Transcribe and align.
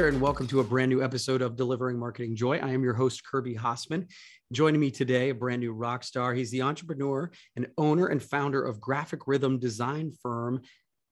there, 0.00 0.08
and 0.08 0.18
welcome 0.18 0.46
to 0.46 0.60
a 0.60 0.64
brand 0.64 0.88
new 0.88 1.04
episode 1.04 1.42
of 1.42 1.56
Delivering 1.56 1.98
Marketing 1.98 2.34
Joy. 2.34 2.56
I 2.56 2.70
am 2.70 2.82
your 2.82 2.94
host, 2.94 3.22
Kirby 3.22 3.54
Hasseman. 3.54 4.10
Joining 4.50 4.80
me 4.80 4.90
today, 4.90 5.28
a 5.28 5.34
brand 5.34 5.60
new 5.60 5.74
rock 5.74 6.04
star. 6.04 6.32
He's 6.32 6.50
the 6.50 6.62
entrepreneur 6.62 7.30
and 7.54 7.66
owner 7.76 8.06
and 8.06 8.22
founder 8.22 8.64
of 8.64 8.80
graphic 8.80 9.26
rhythm 9.26 9.58
design 9.58 10.14
firm, 10.22 10.62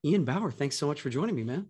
Ian 0.07 0.25
Bauer. 0.25 0.51
Thanks 0.51 0.79
so 0.79 0.87
much 0.87 1.03
for 1.03 1.11
joining 1.11 1.35
me, 1.35 1.45
man. 1.45 1.67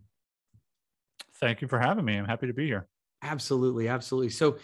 Thank 1.41 1.61
you 1.61 1.67
for 1.67 1.81
having 1.81 2.05
me. 2.05 2.15
I'm 2.15 2.25
happy 2.25 2.47
to 2.47 2.53
be 2.53 2.67
here. 2.67 2.87
Absolutely. 3.21 3.89
Absolutely. 3.89 4.31
So, 4.31 4.59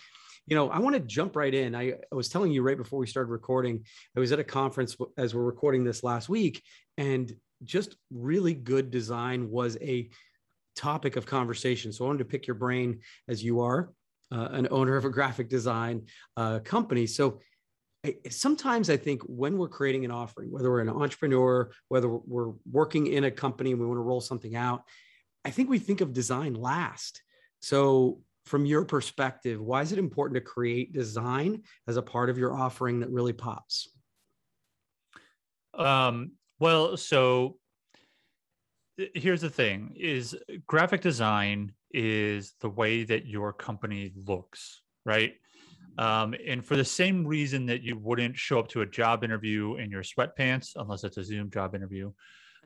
you 0.47 0.55
know, 0.55 0.71
I 0.71 0.79
want 0.79 0.95
to 0.95 1.01
jump 1.01 1.35
right 1.35 1.53
in. 1.53 1.75
I, 1.75 1.95
I, 2.13 2.15
was 2.15 2.29
telling 2.29 2.53
you 2.53 2.63
right 2.63 2.79
before 2.79 3.01
we 3.01 3.09
started 3.09 3.33
recording, 3.33 3.85
I 4.17 4.21
was 4.21 4.31
at 4.31 4.39
a 4.39 4.45
conference 4.45 4.97
as 5.19 5.35
we're 5.35 5.43
recording 5.43 5.83
this 5.83 6.05
last 6.05 6.29
week, 6.29 6.63
and 6.99 7.35
just 7.65 7.97
really 8.13 8.55
good 8.55 8.93
design 8.93 9.51
was 9.51 9.77
a 9.81 10.09
topic 10.77 11.17
of 11.17 11.27
conversation. 11.27 11.93
So 11.93 12.05
I 12.05 12.09
wanted 12.09 12.19
to 12.19 12.25
pick 12.25 12.47
your 12.47 12.57
brain 12.57 13.01
as 13.29 13.43
you 13.43 13.61
are 13.61 13.91
uh, 14.33 14.49
an 14.53 14.69
owner 14.71 14.97
of 14.97 15.05
a 15.05 15.11
graphic 15.11 15.49
design 15.49 16.07
uh, 16.37 16.61
company. 16.61 17.07
So 17.07 17.41
I, 18.05 18.17
sometimes 18.31 18.91
I 18.91 18.97
think 18.97 19.23
when 19.23 19.57
we're 19.57 19.69
creating 19.69 20.05
an 20.05 20.11
offering, 20.11 20.51
whether 20.51 20.71
we're 20.71 20.81
an 20.81 20.89
entrepreneur, 20.89 21.71
whether 21.89 22.09
we're 22.09 22.53
working 22.71 23.07
in 23.07 23.25
a 23.25 23.31
company 23.31 23.71
and 23.71 23.81
we 23.81 23.87
want 23.87 23.99
to 23.99 24.03
roll 24.03 24.21
something 24.21 24.57
out, 24.57 24.83
I 25.45 25.51
think 25.51 25.69
we 25.69 25.79
think 25.79 26.01
of 26.01 26.13
design 26.13 26.55
last. 26.55 27.23
So 27.61 28.21
from 28.45 28.67
your 28.67 28.85
perspective, 28.85 29.61
why 29.61 29.83
is 29.83 29.93
it 29.93 29.99
important 29.99 30.37
to 30.37 30.41
create 30.41 30.93
design 30.93 31.63
as 31.89 31.97
a 31.97 32.03
part 32.03 32.29
of 32.29 32.37
your 32.37 32.55
offering 32.55 33.01
that 33.01 33.11
really 33.11 33.33
pops? 33.33 33.89
Um, 35.73 36.33
well, 36.59 36.97
so 36.97 37.57
here's 39.15 39.41
the 39.41 39.51
thing 39.51 39.95
is 39.97 40.37
graphic 40.67 41.01
design 41.01 41.73
is 41.93 42.55
the 42.61 42.69
way 42.69 43.05
that 43.05 43.27
your 43.27 43.53
company 43.53 44.13
looks 44.27 44.83
right? 45.07 45.35
Um, 45.99 46.35
and 46.47 46.65
for 46.65 46.77
the 46.77 46.85
same 46.85 47.27
reason 47.27 47.67
that 47.67 47.83
you 47.83 47.99
wouldn't 47.99 48.37
show 48.37 48.59
up 48.59 48.69
to 48.69 48.81
a 48.81 48.87
job 48.87 49.23
interview 49.23 49.77
in 49.77 49.91
your 49.91 50.03
sweatpants 50.03 50.71
unless 50.77 51.05
it's 51.05 51.19
a 51.19 51.25
zoom 51.25 51.51
job 51.51 51.75
interview 51.75 52.11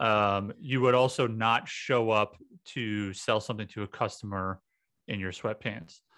um, 0.01 0.53
you 0.61 0.81
would 0.81 0.95
also 0.95 1.27
not 1.27 1.69
show 1.69 2.11
up 2.11 2.37
to 2.67 3.13
sell 3.13 3.41
something 3.41 3.67
to 3.69 3.83
a 3.83 3.87
customer 3.87 4.61
in 5.07 5.21
your 5.21 5.33
sweatpants. 5.33 6.01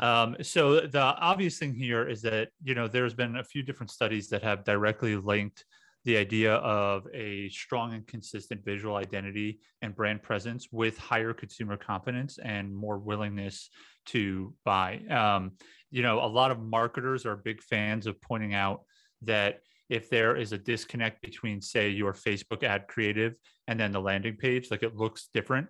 Um, 0.00 0.36
so 0.40 0.80
the 0.80 0.98
obvious 0.98 1.58
thing 1.58 1.74
here 1.74 2.08
is 2.08 2.22
that 2.22 2.48
you 2.64 2.74
know 2.74 2.88
there's 2.88 3.12
been 3.12 3.36
a 3.36 3.44
few 3.44 3.62
different 3.62 3.90
studies 3.90 4.26
that 4.30 4.42
have 4.42 4.64
directly 4.64 5.16
linked 5.16 5.66
the 6.06 6.16
idea 6.16 6.54
of 6.54 7.04
a 7.12 7.48
strong 7.48 7.92
and 7.92 8.06
consistent 8.06 8.64
visual 8.64 8.94
identity 8.94 9.58
and 9.82 9.94
brand 9.94 10.22
presence 10.22 10.68
with 10.70 10.96
higher 10.96 11.34
consumer 11.34 11.76
confidence 11.76 12.38
and 12.38 12.74
more 12.74 12.96
willingness 12.96 13.68
to 14.06 14.54
buy. 14.64 15.00
Um, 15.10 15.52
you 15.90 16.02
know, 16.02 16.24
a 16.24 16.26
lot 16.26 16.52
of 16.52 16.60
marketers 16.60 17.26
are 17.26 17.34
big 17.34 17.60
fans 17.60 18.06
of 18.06 18.20
pointing 18.22 18.54
out 18.54 18.82
that 19.22 19.58
if 19.88 20.08
there 20.08 20.36
is 20.36 20.52
a 20.52 20.58
disconnect 20.58 21.22
between, 21.22 21.60
say, 21.60 21.88
your 21.88 22.12
Facebook 22.12 22.62
ad 22.62 22.86
creative 22.86 23.36
and 23.66 23.78
then 23.78 23.90
the 23.90 24.00
landing 24.00 24.36
page, 24.36 24.70
like 24.70 24.84
it 24.84 24.94
looks 24.94 25.28
different, 25.34 25.66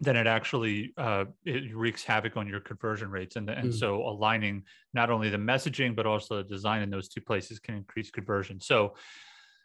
then 0.00 0.16
it 0.16 0.26
actually 0.26 0.94
uh, 0.96 1.26
it 1.44 1.74
wreaks 1.74 2.02
havoc 2.02 2.38
on 2.38 2.48
your 2.48 2.60
conversion 2.60 3.10
rates. 3.10 3.36
And, 3.36 3.50
and 3.50 3.70
mm. 3.70 3.78
so 3.78 4.08
aligning 4.08 4.62
not 4.94 5.10
only 5.10 5.28
the 5.28 5.36
messaging 5.36 5.94
but 5.94 6.06
also 6.06 6.38
the 6.38 6.48
design 6.48 6.80
in 6.80 6.88
those 6.88 7.08
two 7.08 7.20
places 7.20 7.58
can 7.58 7.74
increase 7.74 8.10
conversion. 8.10 8.58
So 8.58 8.94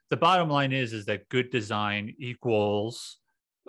the 0.10 0.18
bottom 0.18 0.50
line 0.50 0.72
is 0.72 0.94
is 0.94 1.06
that 1.06 1.28
good 1.30 1.50
design 1.52 2.14
equals 2.20 3.18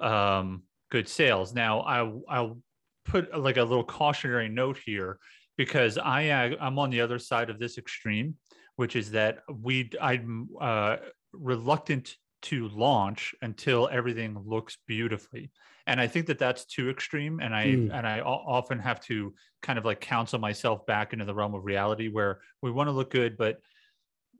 um, 0.00 0.62
good 0.90 1.08
sales. 1.08 1.54
Now, 1.54 1.80
I 1.80 2.10
I'll 2.28 2.58
put 3.04 3.38
like 3.38 3.56
a 3.56 3.64
little 3.64 3.84
cautionary 3.84 4.48
note 4.48 4.78
here 4.84 5.18
because 5.56 5.98
I 5.98 6.56
I'm 6.60 6.78
on 6.78 6.90
the 6.90 7.00
other 7.00 7.18
side 7.18 7.50
of 7.50 7.58
this 7.58 7.78
extreme, 7.78 8.34
which 8.76 8.96
is 8.96 9.12
that 9.12 9.38
we 9.48 9.90
I'm 10.00 10.48
uh, 10.60 10.96
reluctant 11.32 12.16
to 12.42 12.68
launch 12.68 13.34
until 13.42 13.88
everything 13.90 14.38
looks 14.44 14.76
beautifully 14.86 15.50
and 15.86 16.00
i 16.00 16.06
think 16.06 16.26
that 16.26 16.38
that's 16.38 16.64
too 16.64 16.90
extreme 16.90 17.40
and 17.40 17.54
i 17.54 17.66
mm. 17.66 17.90
and 17.92 18.06
I 18.06 18.20
often 18.20 18.78
have 18.78 19.00
to 19.06 19.34
kind 19.62 19.78
of 19.78 19.84
like 19.84 20.00
counsel 20.00 20.38
myself 20.38 20.84
back 20.86 21.12
into 21.12 21.24
the 21.24 21.34
realm 21.34 21.54
of 21.54 21.64
reality 21.64 22.08
where 22.08 22.40
we 22.62 22.70
want 22.70 22.88
to 22.88 22.92
look 22.92 23.10
good 23.10 23.36
but 23.36 23.58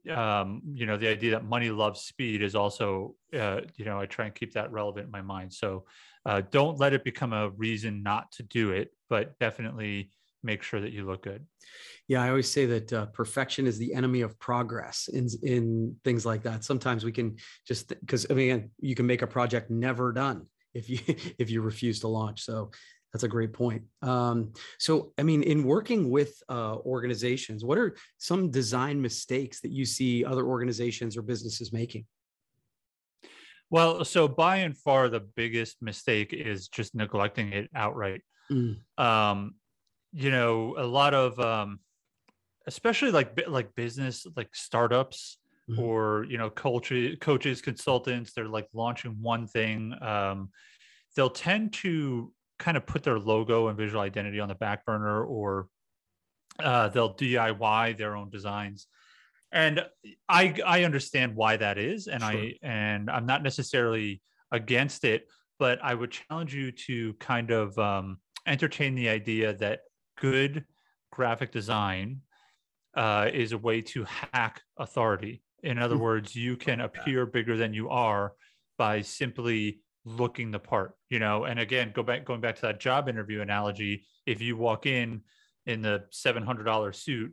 um, 0.09 0.63
you 0.73 0.87
know, 0.87 0.97
the 0.97 1.09
idea 1.09 1.33
that 1.33 1.45
money 1.45 1.71
loves 1.71 2.01
speed 2.01 2.43
is 2.43 2.55
also, 2.55 3.15
uh, 3.35 3.61
you 3.77 3.85
know, 3.85 4.01
I 4.01 4.07
try 4.07 4.27
and 4.27 4.35
keep 4.35 4.53
that 4.55 4.73
relevant 4.73 5.07
in 5.07 5.11
my 5.11 5.23
mind. 5.23 5.53
So 5.53 5.85
uh, 6.25 6.43
don't 6.51 6.79
let 6.79 6.93
it 6.93 7.05
become 7.05 7.33
a 7.33 7.51
reason 7.51 8.03
not 8.03 8.33
to 8.33 8.43
do 8.43 8.71
it, 8.73 8.93
but 9.09 9.39
definitely 9.39 10.11
make 10.43 10.63
sure 10.63 10.81
that 10.81 10.93
you 10.93 11.05
look 11.05 11.23
good. 11.23 11.45
Yeah, 12.09 12.23
I 12.23 12.29
always 12.29 12.51
say 12.51 12.67
that 12.67 12.93
uh, 12.93 13.07
perfection 13.07 13.67
is 13.67 13.79
the 13.79 13.93
enemy 13.95 14.21
of 14.21 14.39
progress 14.39 15.09
in 15.13 15.29
in 15.43 15.97
things 16.05 16.25
like 16.25 16.45
that. 16.45 16.65
Sometimes 16.65 17.05
we 17.05 17.13
can 17.13 17.37
just 17.67 17.89
because 17.89 18.27
I 18.31 18.35
mean 18.35 18.71
you 18.79 18.95
can 18.95 19.07
make 19.07 19.23
a 19.23 19.27
project 19.27 19.71
never 19.71 20.13
done 20.13 20.47
if 20.73 20.89
you 20.89 21.01
if 21.39 21.51
you 21.51 21.63
refuse 21.63 22.01
to 22.01 22.09
launch. 22.09 22.43
So 22.43 22.71
that's 23.17 23.25
a 23.25 23.29
great 23.29 23.55
point. 23.55 23.83
Um, 24.03 24.53
so, 24.79 25.15
I 25.17 25.23
mean, 25.23 25.43
in 25.43 25.65
working 25.65 26.11
with 26.11 26.35
uh, 26.51 26.77
organizations, 26.77 27.65
what 27.65 27.79
are 27.79 27.97
some 28.19 28.51
design 28.51 29.01
mistakes 29.01 29.63
that 29.63 29.71
you 29.71 29.87
see 29.87 30.23
other 30.23 30.45
organizations 30.45 31.17
or 31.17 31.23
businesses 31.23 31.73
making? 31.73 32.05
Well, 33.71 34.05
so 34.05 34.29
by 34.29 34.57
and 34.57 34.77
far, 34.77 35.09
the 35.09 35.21
biggest 35.21 35.81
mistake 35.81 36.35
is 36.35 36.69
just 36.69 36.95
neglecting 36.95 37.55
it 37.55 37.71
outright. 37.75 38.21
Mm. 38.53 38.81
Um, 38.99 39.55
you 40.13 40.31
know, 40.31 40.75
a 40.77 40.85
lot 40.85 41.15
of, 41.15 41.41
um, 41.41 41.81
especially 42.67 43.13
like 43.13 43.41
like 43.49 43.75
business, 43.75 44.27
like 44.37 44.55
startups, 44.55 45.39
mm. 45.71 45.79
or 45.79 46.27
you 46.29 46.37
know, 46.37 46.51
coaches, 46.51 47.17
coaches, 47.19 47.63
consultants. 47.63 48.35
They're 48.35 48.47
like 48.47 48.69
launching 48.75 49.17
one 49.23 49.47
thing. 49.47 49.95
Um, 50.03 50.51
they'll 51.17 51.31
tend 51.31 51.73
to 51.73 52.31
kind 52.59 52.77
of 52.77 52.87
put 52.87 53.03
their 53.03 53.19
logo 53.19 53.69
and 53.69 53.77
visual 53.77 54.01
identity 54.01 54.41
on 54.41 54.49
the 54.49 54.55
back 54.55 54.85
burner 54.85 55.25
or 55.25 55.69
uh, 56.59 56.89
they'll 56.89 57.15
DIY 57.15 57.97
their 57.97 58.17
own 58.17 58.31
designs. 58.31 58.87
And 59.53 59.85
I 60.29 60.55
I 60.65 60.85
understand 60.85 61.37
why 61.37 61.57
that 61.57 61.79
is, 61.79 62.09
and 62.09 62.23
sure. 62.23 62.31
I 62.31 62.55
and 62.63 63.11
I'm 63.11 63.27
not 63.27 63.43
necessarily 63.43 64.21
against 64.51 65.05
it, 65.05 65.29
but 65.59 65.79
I 65.83 65.95
would 65.95 66.11
challenge 66.11 66.55
you 66.55 66.73
to 66.73 67.15
kind 67.15 67.51
of 67.51 67.79
um, 67.79 68.19
entertain 68.47 68.95
the 68.95 69.09
idea 69.09 69.55
that 69.55 69.81
good 70.19 70.65
graphic 71.13 71.53
design 71.53 72.23
uh, 72.97 73.31
is 73.33 73.53
a 73.53 73.59
way 73.59 73.83
to 73.83 74.05
hack 74.05 74.63
authority. 74.77 75.43
In 75.63 75.79
other 75.79 75.97
hmm. 75.97 76.03
words, 76.03 76.35
you 76.35 76.57
can 76.57 76.81
appear 76.81 77.27
bigger 77.27 77.57
than 77.57 77.73
you 77.73 77.89
are 77.89 78.33
by 78.79 79.01
simply 79.01 79.81
looking 80.07 80.53
the 80.53 80.59
part, 80.59 80.95
you 81.11 81.19
know. 81.19 81.45
And 81.45 81.59
again, 81.59 81.91
go 81.93 82.03
back 82.03 82.25
going 82.25 82.41
back 82.41 82.55
to 82.57 82.63
that 82.63 82.81
job 82.81 83.09
interview 83.09 83.43
analogy. 83.43 84.07
If 84.25 84.41
you 84.41 84.57
walk 84.57 84.87
in 84.87 85.21
in 85.67 85.83
the 85.83 86.05
seven 86.11 86.45
hundred 86.45 86.65
dollar 86.65 86.93
suit, 86.93 87.33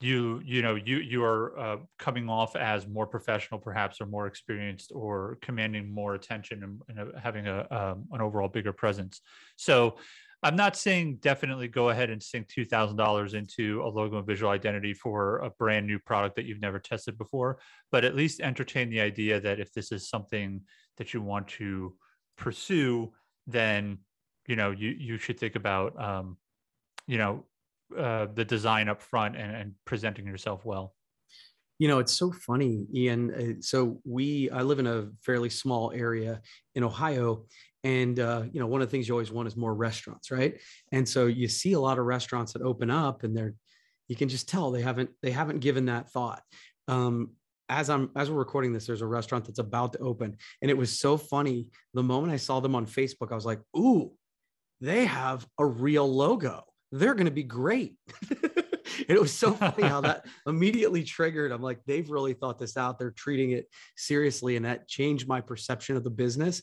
you 0.00 0.40
you 0.44 0.60
know 0.60 0.74
you 0.74 0.98
you 0.98 1.24
are 1.24 1.58
uh, 1.58 1.76
coming 1.98 2.28
off 2.28 2.54
as 2.54 2.86
more 2.86 3.06
professional, 3.06 3.58
perhaps, 3.58 4.00
or 4.00 4.06
more 4.06 4.26
experienced, 4.26 4.92
or 4.94 5.38
commanding 5.40 5.92
more 5.92 6.14
attention 6.14 6.62
and, 6.62 6.82
and 6.88 7.12
having 7.18 7.48
a 7.48 7.66
um, 7.70 8.04
an 8.12 8.20
overall 8.20 8.48
bigger 8.48 8.72
presence. 8.72 9.20
So. 9.56 9.96
I'm 10.44 10.56
not 10.56 10.76
saying 10.76 11.18
definitely 11.20 11.68
go 11.68 11.90
ahead 11.90 12.10
and 12.10 12.20
sink 12.20 12.48
two 12.48 12.64
thousand 12.64 12.96
dollars 12.96 13.34
into 13.34 13.80
a 13.84 13.86
logo 13.86 14.18
and 14.18 14.26
visual 14.26 14.50
identity 14.50 14.92
for 14.92 15.38
a 15.38 15.50
brand 15.50 15.86
new 15.86 16.00
product 16.00 16.34
that 16.34 16.46
you've 16.46 16.60
never 16.60 16.80
tested 16.80 17.16
before, 17.16 17.60
but 17.92 18.04
at 18.04 18.16
least 18.16 18.40
entertain 18.40 18.90
the 18.90 19.00
idea 19.00 19.38
that 19.38 19.60
if 19.60 19.72
this 19.72 19.92
is 19.92 20.08
something 20.08 20.60
that 20.98 21.14
you 21.14 21.20
want 21.20 21.48
to 21.48 21.94
pursue, 22.36 23.12
then 23.46 23.98
you 24.46 24.56
know 24.56 24.70
you 24.70 24.90
you 24.90 25.18
should 25.18 25.38
think 25.38 25.56
about 25.56 26.00
um, 26.00 26.36
you 27.06 27.18
know 27.18 27.44
uh, 27.96 28.26
the 28.34 28.44
design 28.44 28.88
up 28.88 29.02
front 29.02 29.36
and, 29.36 29.54
and 29.54 29.74
presenting 29.84 30.26
yourself 30.26 30.64
well. 30.64 30.94
You 31.78 31.88
know, 31.88 31.98
it's 31.98 32.12
so 32.12 32.30
funny, 32.30 32.86
Ian. 32.94 33.34
Uh, 33.34 33.60
so 33.60 34.00
we, 34.04 34.48
I 34.50 34.62
live 34.62 34.78
in 34.78 34.86
a 34.86 35.08
fairly 35.20 35.50
small 35.50 35.90
area 35.92 36.40
in 36.74 36.84
Ohio, 36.84 37.46
and 37.82 38.18
uh, 38.20 38.44
you 38.52 38.60
know, 38.60 38.66
one 38.66 38.80
of 38.82 38.88
the 38.88 38.90
things 38.90 39.08
you 39.08 39.14
always 39.14 39.32
want 39.32 39.48
is 39.48 39.56
more 39.56 39.74
restaurants, 39.74 40.30
right? 40.30 40.60
And 40.92 41.08
so 41.08 41.26
you 41.26 41.48
see 41.48 41.72
a 41.72 41.80
lot 41.80 41.98
of 41.98 42.04
restaurants 42.04 42.52
that 42.52 42.62
open 42.62 42.90
up, 42.90 43.24
and 43.24 43.36
they're, 43.36 43.54
you 44.06 44.14
can 44.14 44.28
just 44.28 44.48
tell 44.48 44.70
they 44.70 44.82
haven't 44.82 45.10
they 45.22 45.32
haven't 45.32 45.60
given 45.60 45.86
that 45.86 46.10
thought. 46.10 46.42
Um, 46.86 47.32
as 47.72 47.88
I'm 47.88 48.10
as 48.14 48.30
we're 48.30 48.38
recording 48.38 48.72
this, 48.72 48.86
there's 48.86 49.00
a 49.00 49.06
restaurant 49.06 49.46
that's 49.46 49.58
about 49.58 49.94
to 49.94 49.98
open, 50.00 50.36
and 50.60 50.70
it 50.70 50.76
was 50.76 50.98
so 50.98 51.16
funny. 51.16 51.68
The 51.94 52.02
moment 52.02 52.32
I 52.32 52.36
saw 52.36 52.60
them 52.60 52.74
on 52.74 52.86
Facebook, 52.86 53.32
I 53.32 53.34
was 53.34 53.46
like, 53.46 53.60
"Ooh, 53.76 54.12
they 54.80 55.06
have 55.06 55.46
a 55.58 55.64
real 55.64 56.06
logo. 56.06 56.64
They're 56.92 57.14
going 57.14 57.26
to 57.26 57.30
be 57.32 57.42
great." 57.42 57.96
it 59.08 59.18
was 59.18 59.32
so 59.32 59.54
funny 59.54 59.84
how 59.84 60.02
that 60.02 60.26
immediately 60.46 61.02
triggered. 61.02 61.50
I'm 61.50 61.62
like, 61.62 61.80
they've 61.86 62.08
really 62.10 62.34
thought 62.34 62.58
this 62.58 62.76
out. 62.76 62.98
They're 62.98 63.10
treating 63.10 63.52
it 63.52 63.68
seriously, 63.96 64.56
and 64.56 64.66
that 64.66 64.86
changed 64.86 65.26
my 65.26 65.40
perception 65.40 65.96
of 65.96 66.04
the 66.04 66.10
business, 66.10 66.62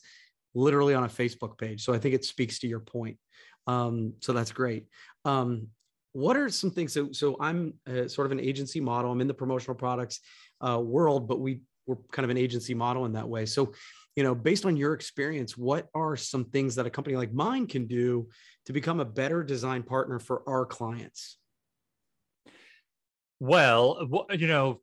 literally 0.54 0.94
on 0.94 1.02
a 1.02 1.08
Facebook 1.08 1.58
page. 1.58 1.84
So 1.84 1.92
I 1.92 1.98
think 1.98 2.14
it 2.14 2.24
speaks 2.24 2.60
to 2.60 2.68
your 2.68 2.80
point. 2.80 3.18
Um, 3.66 4.14
so 4.20 4.32
that's 4.32 4.52
great. 4.52 4.86
Um, 5.24 5.68
what 6.12 6.36
are 6.36 6.48
some 6.48 6.70
things? 6.70 6.92
So, 6.92 7.12
so 7.12 7.36
I'm 7.40 7.74
uh, 7.88 8.08
sort 8.08 8.26
of 8.26 8.32
an 8.32 8.40
agency 8.40 8.80
model. 8.80 9.12
I'm 9.12 9.20
in 9.20 9.28
the 9.28 9.34
promotional 9.34 9.76
products 9.76 10.20
uh, 10.66 10.78
world, 10.78 11.28
but 11.28 11.40
we 11.40 11.60
we're 11.86 11.96
kind 12.12 12.24
of 12.24 12.30
an 12.30 12.36
agency 12.36 12.74
model 12.74 13.04
in 13.04 13.12
that 13.12 13.28
way. 13.28 13.46
So, 13.46 13.72
you 14.14 14.22
know, 14.22 14.34
based 14.34 14.64
on 14.64 14.76
your 14.76 14.92
experience, 14.92 15.56
what 15.56 15.88
are 15.94 16.16
some 16.16 16.44
things 16.44 16.76
that 16.76 16.86
a 16.86 16.90
company 16.90 17.16
like 17.16 17.32
mine 17.32 17.66
can 17.66 17.86
do 17.86 18.28
to 18.66 18.72
become 18.72 19.00
a 19.00 19.04
better 19.04 19.42
design 19.42 19.82
partner 19.82 20.18
for 20.18 20.42
our 20.48 20.64
clients? 20.66 21.38
Well, 23.40 24.26
you 24.32 24.46
know, 24.46 24.80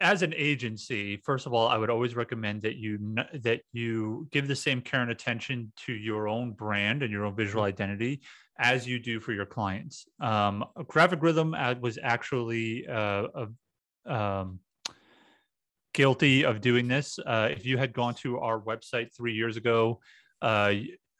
as 0.00 0.22
an 0.22 0.32
agency, 0.36 1.16
first 1.24 1.46
of 1.46 1.52
all, 1.52 1.68
I 1.68 1.76
would 1.76 1.90
always 1.90 2.14
recommend 2.14 2.62
that 2.62 2.76
you 2.76 3.16
that 3.42 3.60
you 3.72 4.28
give 4.30 4.48
the 4.48 4.56
same 4.56 4.80
care 4.80 5.02
and 5.02 5.10
attention 5.10 5.72
to 5.86 5.92
your 5.92 6.28
own 6.28 6.52
brand 6.52 7.02
and 7.02 7.12
your 7.12 7.24
own 7.24 7.36
visual 7.36 7.62
mm-hmm. 7.62 7.68
identity 7.68 8.22
as 8.58 8.86
you 8.86 8.98
do 8.98 9.20
for 9.20 9.32
your 9.32 9.46
clients. 9.46 10.06
Um, 10.20 10.64
Graphic 10.86 11.22
Rhythm 11.22 11.54
uh, 11.54 11.74
was 11.80 11.98
actually 12.02 12.86
uh, 12.86 13.26
a, 13.34 13.46
um, 14.06 14.60
guilty 15.94 16.44
of 16.44 16.60
doing 16.60 16.88
this. 16.88 17.18
Uh, 17.24 17.48
if 17.50 17.64
you 17.64 17.78
had 17.78 17.92
gone 17.92 18.14
to 18.14 18.38
our 18.38 18.60
website 18.60 19.14
three 19.14 19.34
years 19.34 19.56
ago, 19.56 20.00
uh, 20.42 20.74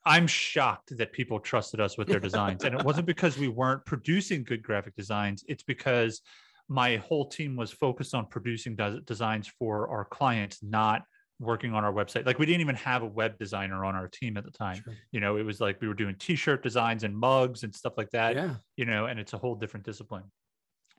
I'm 0.05 0.27
shocked 0.27 0.97
that 0.97 1.13
people 1.13 1.39
trusted 1.39 1.81
us 1.81 1.99
with 1.99 2.09
their 2.09 2.21
designs, 2.21 2.65
and 2.65 2.75
it 2.75 2.85
wasn't 2.85 3.07
because 3.15 3.37
we 3.37 3.49
weren't 3.49 3.85
producing 3.85 4.45
good 4.45 4.63
graphic 4.63 4.97
designs. 4.97 5.45
It's 5.49 5.63
because 5.63 6.23
my 6.69 6.97
whole 6.97 7.29
team 7.29 7.57
was 7.57 7.73
focused 7.73 8.15
on 8.15 8.27
producing 8.27 8.77
des- 8.77 9.01
designs 9.05 9.49
for 9.59 9.89
our 9.89 10.05
clients, 10.05 10.63
not 10.63 11.03
working 11.41 11.75
on 11.75 11.85
our 11.85 11.93
website. 11.93 12.27
Like 12.27 12.39
we 12.39 12.47
didn't 12.47 12.61
even 12.61 12.77
have 12.77 13.03
a 13.03 13.07
web 13.07 13.39
designer 13.39 13.85
on 13.85 13.97
our 13.97 14.07
team 14.07 14.37
at 14.37 14.45
the 14.45 14.51
time. 14.51 14.77
Sure. 14.77 14.95
You 15.11 15.21
know, 15.21 15.37
it 15.37 15.43
was 15.43 15.61
like 15.61 15.81
we 15.81 15.89
were 15.89 15.95
doing 15.95 16.15
t-shirt 16.19 16.63
designs 16.63 17.03
and 17.03 17.17
mugs 17.17 17.65
and 17.65 17.75
stuff 17.75 17.95
like 17.97 18.11
that. 18.11 18.37
Yeah. 18.37 18.55
You 18.77 18.85
know, 18.85 19.07
and 19.07 19.19
it's 19.19 19.33
a 19.33 19.39
whole 19.39 19.55
different 19.55 19.87
discipline. 19.87 20.25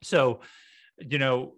So, 0.03 0.41
you 0.99 1.19
know, 1.19 1.53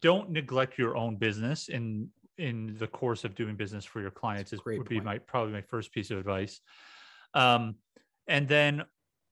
don't 0.00 0.30
neglect 0.30 0.78
your 0.78 0.96
own 0.96 1.16
business 1.16 1.68
in 1.68 2.08
in 2.38 2.76
the 2.78 2.86
course 2.86 3.24
of 3.24 3.34
doing 3.34 3.56
business 3.56 3.84
for 3.84 4.00
your 4.00 4.12
clients 4.12 4.52
is 4.52 4.60
would 4.64 4.88
be 4.88 5.00
my 5.00 5.18
probably 5.18 5.52
my 5.52 5.60
first 5.60 5.92
piece 5.92 6.10
of 6.10 6.18
advice. 6.18 6.60
Um, 7.34 7.74
and 8.28 8.46
then 8.46 8.84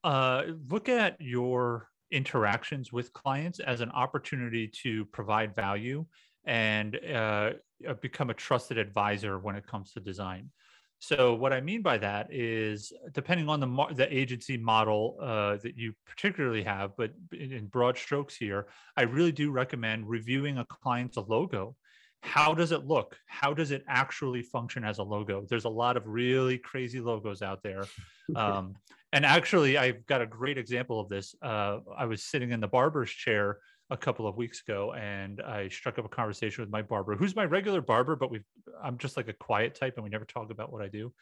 uh, 0.03 0.43
look 0.69 0.89
at 0.89 1.19
your 1.19 1.89
interactions 2.11 2.91
with 2.91 3.13
clients 3.13 3.59
as 3.59 3.81
an 3.81 3.91
opportunity 3.91 4.67
to 4.83 5.05
provide 5.05 5.55
value 5.55 6.05
and 6.45 6.99
uh, 7.13 7.51
uh, 7.87 7.93
become 8.01 8.29
a 8.29 8.33
trusted 8.33 8.77
advisor 8.77 9.39
when 9.39 9.55
it 9.55 9.67
comes 9.67 9.91
to 9.93 9.99
design. 9.99 10.49
So 10.99 11.35
what 11.35 11.53
I 11.53 11.61
mean 11.61 11.81
by 11.81 11.97
that 11.99 12.33
is, 12.33 12.91
depending 13.13 13.49
on 13.49 13.59
the 13.59 13.93
the 13.93 14.15
agency 14.15 14.57
model 14.57 15.17
uh, 15.21 15.57
that 15.57 15.77
you 15.77 15.93
particularly 16.05 16.63
have, 16.63 16.97
but 16.97 17.11
in 17.31 17.67
broad 17.67 17.97
strokes 17.97 18.35
here, 18.35 18.67
I 18.95 19.03
really 19.03 19.31
do 19.31 19.51
recommend 19.51 20.09
reviewing 20.09 20.57
a 20.57 20.65
client's 20.65 21.17
logo. 21.17 21.75
How 22.23 22.55
does 22.55 22.71
it 22.71 22.85
look? 22.85 23.15
How 23.27 23.53
does 23.53 23.69
it 23.69 23.83
actually 23.87 24.41
function 24.41 24.83
as 24.83 24.97
a 24.97 25.03
logo? 25.03 25.45
There's 25.47 25.65
a 25.65 25.69
lot 25.69 25.97
of 25.97 26.07
really 26.07 26.57
crazy 26.57 26.99
logos 26.99 27.41
out 27.41 27.63
there. 27.63 27.85
Um, 28.35 28.75
and 29.13 29.25
actually, 29.25 29.77
I've 29.77 30.05
got 30.05 30.21
a 30.21 30.25
great 30.25 30.57
example 30.57 30.99
of 30.99 31.07
this. 31.07 31.33
Uh, 31.41 31.77
I 31.97 32.03
was 32.03 32.23
sitting 32.23 32.51
in 32.51 32.59
the 32.59 32.67
barber's 32.67 33.09
chair 33.09 33.59
a 33.89 33.95
couple 33.95 34.27
of 34.27 34.35
weeks 34.35 34.61
ago, 34.61 34.93
and 34.93 35.41
I 35.41 35.69
struck 35.69 35.97
up 35.97 36.05
a 36.05 36.09
conversation 36.09 36.61
with 36.61 36.69
my 36.69 36.81
barber, 36.81 37.15
who's 37.15 37.35
my 37.35 37.45
regular 37.45 37.79
barber, 37.79 38.17
but 38.17 38.29
we 38.29 38.41
I'm 38.83 38.97
just 38.97 39.17
like 39.17 39.27
a 39.27 39.33
quiet 39.33 39.75
type, 39.75 39.95
and 39.95 40.03
we 40.03 40.09
never 40.09 40.25
talk 40.25 40.51
about 40.51 40.71
what 40.71 40.81
I 40.81 40.87
do. 40.87 41.13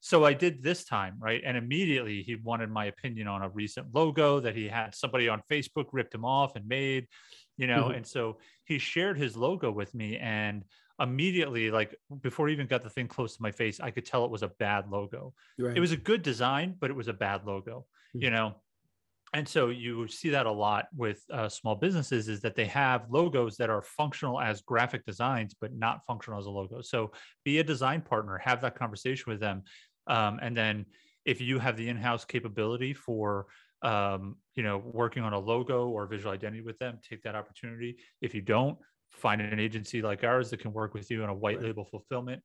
So 0.00 0.24
I 0.24 0.34
did 0.34 0.62
this 0.62 0.84
time, 0.84 1.16
right? 1.18 1.40
And 1.44 1.56
immediately 1.56 2.22
he 2.22 2.36
wanted 2.36 2.70
my 2.70 2.86
opinion 2.86 3.26
on 3.26 3.42
a 3.42 3.48
recent 3.48 3.94
logo 3.94 4.38
that 4.40 4.54
he 4.54 4.68
had 4.68 4.94
somebody 4.94 5.28
on 5.28 5.40
Facebook 5.50 5.86
ripped 5.92 6.14
him 6.14 6.24
off 6.26 6.56
and 6.56 6.68
made, 6.68 7.06
you 7.56 7.66
know. 7.66 7.84
Mm-hmm. 7.84 7.94
And 7.96 8.06
so 8.06 8.38
he 8.64 8.78
shared 8.78 9.16
his 9.16 9.36
logo 9.36 9.70
with 9.70 9.94
me, 9.94 10.18
and 10.18 10.64
immediately 11.00 11.70
like 11.70 11.96
before 12.20 12.46
he 12.48 12.54
even 12.54 12.66
got 12.66 12.82
the 12.82 12.90
thing 12.90 13.08
close 13.08 13.34
to 13.34 13.42
my 13.42 13.50
face 13.50 13.80
i 13.80 13.90
could 13.90 14.04
tell 14.04 14.24
it 14.24 14.30
was 14.30 14.44
a 14.44 14.48
bad 14.60 14.88
logo 14.88 15.34
right. 15.58 15.76
it 15.76 15.80
was 15.80 15.90
a 15.90 15.96
good 15.96 16.22
design 16.22 16.74
but 16.78 16.88
it 16.88 16.94
was 16.94 17.08
a 17.08 17.12
bad 17.12 17.44
logo 17.44 17.84
mm-hmm. 18.14 18.22
you 18.22 18.30
know 18.30 18.54
and 19.34 19.46
so 19.46 19.68
you 19.68 20.06
see 20.06 20.30
that 20.30 20.46
a 20.46 20.52
lot 20.52 20.86
with 20.96 21.22
uh, 21.32 21.48
small 21.48 21.74
businesses 21.74 22.28
is 22.28 22.40
that 22.42 22.54
they 22.54 22.66
have 22.66 23.10
logos 23.10 23.56
that 23.56 23.68
are 23.68 23.82
functional 23.82 24.40
as 24.40 24.62
graphic 24.62 25.04
designs 25.04 25.54
but 25.60 25.74
not 25.74 26.04
functional 26.06 26.38
as 26.38 26.46
a 26.46 26.50
logo. 26.50 26.80
So 26.80 27.10
be 27.44 27.58
a 27.58 27.64
design 27.64 28.00
partner 28.00 28.38
have 28.38 28.60
that 28.62 28.76
conversation 28.76 29.24
with 29.26 29.40
them. 29.40 29.64
Um, 30.06 30.38
and 30.40 30.56
then 30.56 30.86
if 31.24 31.40
you 31.40 31.58
have 31.58 31.76
the 31.76 31.88
in-house 31.88 32.24
capability 32.24 32.94
for 32.94 33.46
um, 33.82 34.36
you 34.54 34.62
know 34.62 34.78
working 34.78 35.22
on 35.22 35.34
a 35.34 35.38
logo 35.38 35.88
or 35.88 36.06
visual 36.06 36.32
identity 36.32 36.62
with 36.62 36.78
them 36.78 36.98
take 37.06 37.22
that 37.24 37.34
opportunity. 37.34 37.96
If 38.22 38.34
you 38.34 38.40
don't 38.40 38.78
find 39.10 39.40
an 39.40 39.60
agency 39.60 40.00
like 40.00 40.24
ours 40.24 40.50
that 40.50 40.60
can 40.60 40.72
work 40.72 40.94
with 40.94 41.10
you 41.10 41.22
on 41.22 41.28
a 41.28 41.34
white 41.34 41.56
right. 41.56 41.66
label 41.66 41.84
fulfillment. 41.84 42.42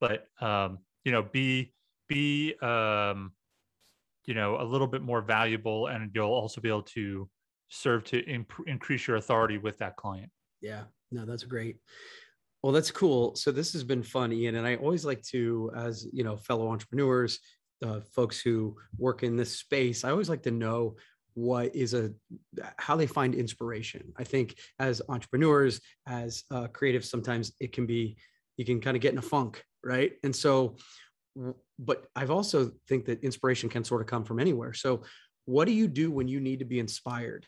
But 0.00 0.26
um, 0.40 0.78
you 1.04 1.12
know 1.12 1.22
be 1.22 1.72
be 2.08 2.54
um, 2.60 3.32
you 4.26 4.34
know 4.34 4.60
a 4.60 4.64
little 4.64 4.86
bit 4.86 5.02
more 5.02 5.20
valuable 5.20 5.88
and 5.88 6.10
you'll 6.14 6.26
also 6.26 6.60
be 6.60 6.68
able 6.68 6.82
to 6.82 7.28
serve 7.68 8.04
to 8.04 8.20
imp- 8.26 8.66
increase 8.66 9.06
your 9.06 9.16
authority 9.16 9.58
with 9.58 9.78
that 9.78 9.96
client. 9.96 10.30
Yeah. 10.60 10.82
No 11.10 11.24
that's 11.24 11.44
great. 11.44 11.76
Well 12.62 12.72
that's 12.72 12.90
cool. 12.90 13.34
So 13.34 13.50
this 13.50 13.72
has 13.72 13.84
been 13.84 14.02
fun 14.02 14.32
ian 14.32 14.56
and 14.56 14.66
i 14.66 14.76
always 14.76 15.04
like 15.04 15.22
to 15.22 15.70
as 15.76 16.06
you 16.12 16.24
know 16.24 16.36
fellow 16.36 16.70
entrepreneurs 16.70 17.38
uh, 17.84 18.00
folks 18.14 18.40
who 18.40 18.76
work 18.96 19.24
in 19.24 19.36
this 19.36 19.58
space 19.58 20.04
i 20.04 20.10
always 20.10 20.28
like 20.28 20.42
to 20.44 20.52
know 20.52 20.94
what 21.34 21.74
is 21.74 21.94
a 21.94 22.12
how 22.78 22.96
they 22.96 23.06
find 23.06 23.34
inspiration. 23.34 24.12
I 24.18 24.24
think 24.24 24.56
as 24.78 25.00
entrepreneurs 25.08 25.80
as 26.06 26.44
uh, 26.50 26.68
creatives 26.68 27.04
sometimes 27.04 27.52
it 27.60 27.72
can 27.72 27.86
be 27.86 28.16
you 28.56 28.64
can 28.64 28.80
kind 28.80 28.96
of 28.96 29.02
get 29.02 29.12
in 29.12 29.18
a 29.18 29.22
funk 29.22 29.64
right? 29.84 30.12
And 30.22 30.34
so 30.34 30.76
but 31.78 32.06
i've 32.14 32.30
also 32.30 32.70
think 32.88 33.06
that 33.06 33.22
inspiration 33.24 33.68
can 33.68 33.82
sort 33.82 34.00
of 34.00 34.06
come 34.06 34.24
from 34.24 34.38
anywhere. 34.38 34.72
So 34.72 35.02
what 35.44 35.66
do 35.66 35.72
you 35.72 35.88
do 35.88 36.10
when 36.10 36.28
you 36.28 36.40
need 36.40 36.60
to 36.60 36.64
be 36.64 36.78
inspired 36.78 37.46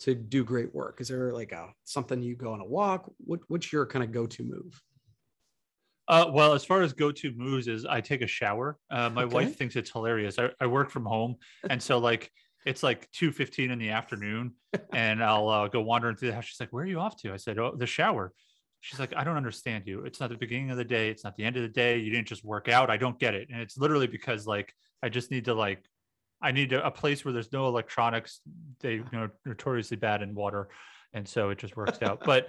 to 0.00 0.14
do 0.14 0.44
great 0.44 0.74
work? 0.74 1.00
Is 1.00 1.08
there 1.08 1.32
like 1.32 1.52
a 1.52 1.68
something 1.84 2.22
you 2.22 2.36
go 2.36 2.52
on 2.52 2.60
a 2.60 2.66
walk? 2.66 3.10
What, 3.18 3.40
what's 3.48 3.72
your 3.72 3.86
kind 3.86 4.04
of 4.04 4.12
go-to 4.12 4.42
move? 4.42 4.80
Uh, 6.08 6.30
well, 6.32 6.52
as 6.52 6.64
far 6.64 6.82
as 6.82 6.92
go-to 6.92 7.32
moves 7.36 7.68
is 7.68 7.86
I 7.86 8.00
take 8.00 8.22
a 8.22 8.26
shower. 8.26 8.76
Uh, 8.90 9.08
my 9.08 9.22
okay. 9.22 9.34
wife 9.34 9.56
thinks 9.56 9.76
it's 9.76 9.90
hilarious. 9.90 10.38
I, 10.38 10.50
I 10.60 10.66
work 10.66 10.90
from 10.90 11.06
home, 11.06 11.36
and 11.70 11.80
so 11.80 11.98
like 11.98 12.30
it's 12.66 12.82
like 12.82 13.08
2.15 13.12 13.72
in 13.72 13.78
the 13.80 13.90
afternoon 13.90 14.52
and 14.92 15.20
i'll 15.22 15.48
uh, 15.48 15.66
go 15.66 15.80
wandering 15.80 16.16
through 16.16 16.28
the 16.28 16.34
house. 16.34 16.44
She's 16.44 16.60
like 16.60 16.72
where 16.72 16.84
are 16.84 16.86
you 16.86 17.00
off 17.00 17.16
to? 17.22 17.32
I 17.32 17.36
said 17.36 17.58
oh 17.58 17.74
the 17.76 17.86
shower 17.86 18.32
she's 18.82 18.98
like 18.98 19.14
i 19.16 19.24
don't 19.24 19.36
understand 19.36 19.84
you 19.86 20.00
it's 20.00 20.20
not 20.20 20.28
the 20.28 20.36
beginning 20.36 20.70
of 20.70 20.76
the 20.76 20.84
day 20.84 21.08
it's 21.08 21.24
not 21.24 21.36
the 21.36 21.44
end 21.44 21.56
of 21.56 21.62
the 21.62 21.68
day 21.68 21.98
you 21.98 22.10
didn't 22.10 22.26
just 22.26 22.44
work 22.44 22.68
out 22.68 22.90
i 22.90 22.96
don't 22.96 23.18
get 23.18 23.32
it 23.32 23.48
and 23.50 23.60
it's 23.60 23.78
literally 23.78 24.08
because 24.08 24.46
like 24.46 24.74
i 25.02 25.08
just 25.08 25.30
need 25.30 25.44
to 25.44 25.54
like 25.54 25.82
i 26.42 26.50
need 26.50 26.72
a, 26.72 26.84
a 26.84 26.90
place 26.90 27.24
where 27.24 27.32
there's 27.32 27.52
no 27.52 27.68
electronics 27.68 28.40
they 28.80 28.94
you 28.94 29.04
know 29.12 29.30
notoriously 29.46 29.96
bad 29.96 30.20
in 30.20 30.34
water 30.34 30.68
and 31.14 31.26
so 31.26 31.50
it 31.50 31.58
just 31.58 31.76
works 31.76 32.02
out 32.02 32.20
but 32.24 32.48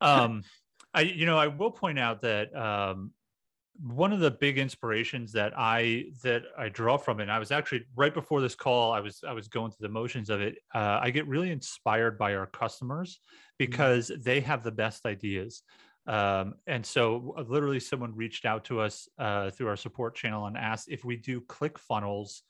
um 0.00 0.42
i 0.94 1.00
you 1.00 1.26
know 1.26 1.36
i 1.36 1.48
will 1.48 1.72
point 1.72 1.98
out 1.98 2.22
that 2.22 2.56
um 2.56 3.10
one 3.82 4.12
of 4.12 4.20
the 4.20 4.30
big 4.30 4.58
inspirations 4.58 5.32
that 5.32 5.52
I 5.56 6.06
that 6.22 6.44
I 6.56 6.68
draw 6.68 6.96
from 6.96 7.20
it. 7.20 7.24
And 7.24 7.32
I 7.32 7.38
was 7.38 7.50
actually 7.50 7.84
right 7.94 8.14
before 8.14 8.40
this 8.40 8.54
call. 8.54 8.92
I 8.92 9.00
was 9.00 9.20
I 9.26 9.32
was 9.32 9.48
going 9.48 9.70
through 9.70 9.86
the 9.86 9.92
motions 9.92 10.30
of 10.30 10.40
it. 10.40 10.56
Uh, 10.74 10.98
I 11.02 11.10
get 11.10 11.26
really 11.26 11.50
inspired 11.50 12.18
by 12.18 12.34
our 12.34 12.46
customers. 12.46 13.20
Because 13.58 14.10
mm-hmm. 14.10 14.22
they 14.22 14.40
have 14.40 14.62
the 14.62 14.72
best 14.72 15.06
ideas. 15.06 15.62
Um, 16.06 16.54
and 16.66 16.86
so, 16.86 17.34
uh, 17.36 17.42
literally, 17.42 17.80
someone 17.80 18.14
reached 18.14 18.44
out 18.44 18.64
to 18.66 18.80
us 18.80 19.08
uh, 19.18 19.50
through 19.50 19.68
our 19.68 19.76
support 19.76 20.14
channel 20.14 20.46
and 20.46 20.56
asked 20.56 20.88
if 20.88 21.04
we 21.04 21.16
do 21.16 21.40
ClickFunnels 21.40 22.42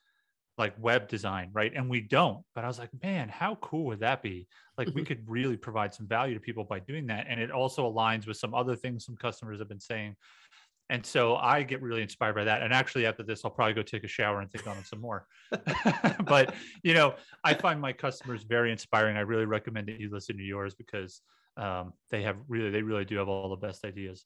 like 0.59 0.75
web 0.79 1.09
design, 1.09 1.51
right? 1.53 1.73
And 1.75 1.89
we 1.89 2.01
don't. 2.01 2.43
But 2.55 2.65
I 2.65 2.67
was 2.67 2.79
like, 2.79 2.91
man, 3.03 3.29
how 3.29 3.57
cool 3.57 3.85
would 3.87 4.01
that 4.01 4.23
be? 4.23 4.47
Like, 4.79 4.89
we 4.95 5.05
could 5.05 5.29
really 5.29 5.57
provide 5.57 5.93
some 5.93 6.07
value 6.07 6.35
to 6.35 6.41
people 6.41 6.65
by 6.65 6.81
doing 6.81 7.07
that. 7.07 7.27
And 7.29 7.41
it 7.41 7.51
also 7.51 7.91
aligns 7.91 8.27
with 8.27 8.37
some 8.37 8.55
other 8.55 8.77
things 8.77 9.05
some 9.05 9.17
customers 9.17 9.59
have 9.59 9.69
been 9.69 9.81
saying 9.81 10.17
and 10.89 11.05
so 11.05 11.37
I 11.37 11.63
get 11.63 11.83
really 11.83 12.03
inspired 12.03 12.35
by 12.35 12.45
that. 12.45 12.63
And 12.63 12.73
actually, 12.73 13.07
after 13.07 13.23
this, 13.23 13.45
I'll 13.45 13.51
probably 13.51 13.75
go 13.75 13.83
take 13.83 14.05
a 14.05 14.09
shower 14.09 14.41
and 14.41 14.51
think 14.51 14.67
on 14.67 14.77
it 14.77 14.87
some 14.87 15.01
more. 15.01 15.27
but 16.25 16.55
you 16.83 16.95
know, 16.95 17.15
I 17.43 17.55
find 17.55 17.81
my 17.81 17.93
customers 17.93 18.45
very 18.45 18.71
inspiring. 18.71 19.17
I 19.17 19.21
really 19.21 19.47
recommend 19.47 19.89
that 19.89 20.01
you 20.01 20.11
listen 20.13 20.37
to 20.37 20.43
yours 20.43 20.75
because 20.75 21.21
um, 21.57 21.93
they 22.11 22.23
have 22.23 22.37
really, 22.49 22.71
they 22.71 22.83
really 22.83 23.05
do 23.05 23.17
have 23.17 23.29
all 23.29 23.51
the 23.51 23.57
best 23.57 23.85
ideas. 23.85 24.25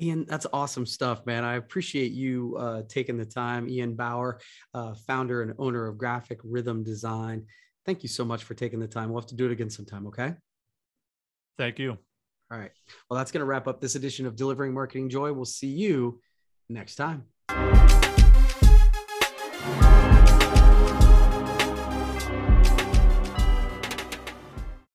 Ian, 0.00 0.24
that's 0.26 0.46
awesome 0.52 0.86
stuff, 0.86 1.26
man. 1.26 1.44
I 1.44 1.56
appreciate 1.56 2.12
you 2.12 2.56
uh, 2.58 2.82
taking 2.88 3.18
the 3.18 3.26
time. 3.26 3.68
Ian 3.68 3.94
Bauer, 3.94 4.40
uh, 4.72 4.94
founder 5.06 5.42
and 5.42 5.52
owner 5.58 5.86
of 5.86 5.98
Graphic 5.98 6.38
Rhythm 6.42 6.82
Design. 6.82 7.44
Thank 7.84 8.02
you 8.02 8.08
so 8.08 8.24
much 8.24 8.44
for 8.44 8.54
taking 8.54 8.78
the 8.78 8.88
time. 8.88 9.10
We'll 9.10 9.20
have 9.20 9.28
to 9.30 9.36
do 9.36 9.46
it 9.46 9.52
again 9.52 9.70
sometime. 9.70 10.06
Okay. 10.06 10.34
Thank 11.58 11.78
you. 11.78 11.98
All 12.50 12.58
right. 12.58 12.72
Well, 13.08 13.18
that's 13.18 13.30
going 13.30 13.40
to 13.40 13.46
wrap 13.46 13.68
up 13.68 13.80
this 13.80 13.94
edition 13.94 14.26
of 14.26 14.36
Delivering 14.36 14.74
Marketing 14.74 15.08
Joy. 15.08 15.32
We'll 15.32 15.44
see 15.44 15.68
you 15.68 16.20
next 16.68 16.96
time. 16.96 17.26